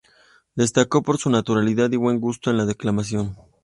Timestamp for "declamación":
2.65-3.37